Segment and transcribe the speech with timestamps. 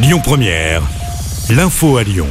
[0.00, 0.82] Lyon Première,
[1.50, 2.28] l'info à Lyon.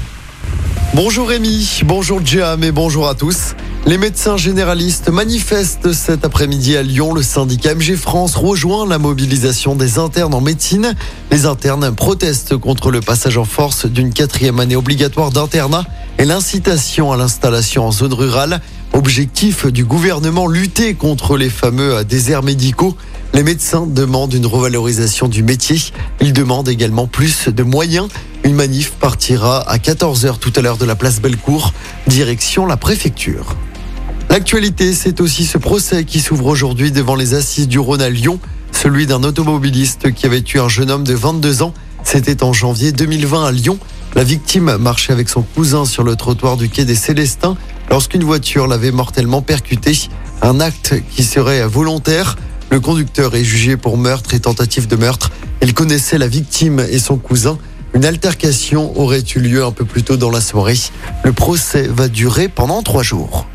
[0.93, 3.55] Bonjour Rémi, bonjour Jam et bonjour à tous.
[3.85, 7.13] Les médecins généralistes manifestent cet après-midi à Lyon.
[7.13, 10.95] Le syndicat MG France rejoint la mobilisation des internes en médecine.
[11.29, 15.83] Les internes protestent contre le passage en force d'une quatrième année obligatoire d'internat
[16.19, 18.61] et l'incitation à l'installation en zone rurale.
[18.93, 22.95] Objectif du gouvernement, lutter contre les fameux déserts médicaux.
[23.37, 25.79] Les médecins demandent une revalorisation du métier.
[26.21, 28.07] Ils demandent également plus de moyens.
[28.43, 31.71] Une manif partira à 14h tout à l'heure de la place Bellecour,
[32.07, 33.55] direction la préfecture.
[34.31, 38.39] L'actualité, c'est aussi ce procès qui s'ouvre aujourd'hui devant les assises du Rhône à Lyon,
[38.71, 41.75] celui d'un automobiliste qui avait tué un jeune homme de 22 ans.
[42.03, 43.77] C'était en janvier 2020 à Lyon.
[44.15, 47.55] La victime marchait avec son cousin sur le trottoir du quai des Célestins
[47.91, 49.95] lorsqu'une voiture l'avait mortellement percuté.
[50.41, 52.35] Un acte qui serait volontaire.
[52.69, 55.31] Le conducteur est jugé pour meurtre et tentative de meurtre.
[55.61, 57.57] Il connaissait la victime et son cousin.
[57.93, 60.77] Une altercation aurait eu lieu un peu plus tôt dans la soirée.
[61.23, 63.47] Le procès va durer pendant trois jours.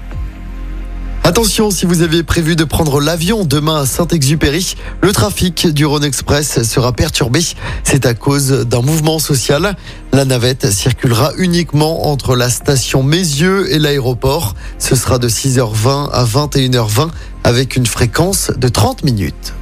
[1.25, 6.03] Attention, si vous aviez prévu de prendre l'avion demain à Saint-Exupéry, le trafic du Rhône
[6.03, 7.41] Express sera perturbé.
[7.85, 9.77] C'est à cause d'un mouvement social.
[10.13, 14.55] La navette circulera uniquement entre la station Mézieux et l'aéroport.
[14.81, 17.11] Ce sera de 6h20 à 21h20
[17.45, 19.55] avec une fréquence de 30 minutes.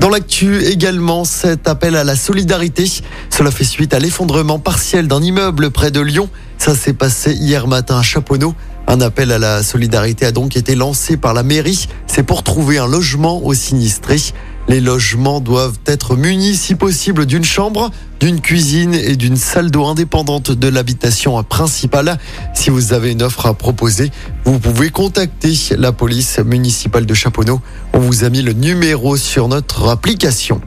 [0.00, 2.84] Dans l'actu également, cet appel à la solidarité.
[3.30, 6.28] Cela fait suite à l'effondrement partiel d'un immeuble près de Lyon.
[6.58, 8.54] Ça s'est passé hier matin à Chaponneau.
[8.86, 11.88] Un appel à la solidarité a donc été lancé par la mairie.
[12.06, 14.20] C'est pour trouver un logement aux sinistrés.
[14.68, 19.84] Les logements doivent être munis si possible d'une chambre, d'une cuisine et d'une salle d'eau
[19.84, 22.18] indépendante de l'habitation principale.
[22.54, 24.10] Si vous avez une offre à proposer,
[24.44, 27.60] vous pouvez contacter la police municipale de Chaponneau.
[27.92, 30.60] On vous a mis le numéro sur notre application.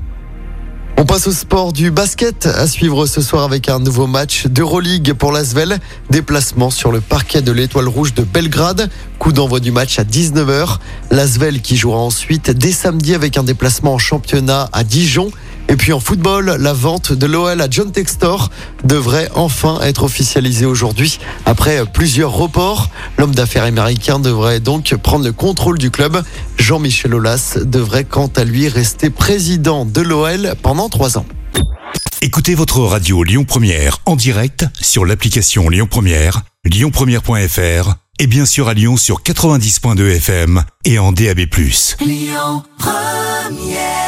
[1.00, 5.14] On passe au sport du basket à suivre ce soir avec un nouveau match d'Euroleague
[5.14, 5.78] pour l'Asvel.
[6.10, 8.90] Déplacement sur le parquet de l'Étoile Rouge de Belgrade.
[9.20, 10.80] Coup d'envoi du match à 19h.
[11.12, 15.30] L'Asvel qui jouera ensuite dès samedi avec un déplacement en championnat à Dijon.
[15.70, 18.50] Et puis en football, la vente de l'OL à John Textor
[18.86, 22.90] devrait enfin être officialisée aujourd'hui après plusieurs reports.
[23.18, 26.24] L'homme d'affaires américain devrait donc prendre le contrôle du club.
[26.58, 31.26] Jean-Michel Aulas devrait quant à lui rester président de l'OL pendant trois ans.
[32.22, 38.68] Écoutez votre radio Lyon Première en direct sur l'application Lyon Première, lyonpremière.fr et bien sûr
[38.68, 41.42] à Lyon sur 90.2 FM et en DAB+.
[42.00, 44.07] Lyon Première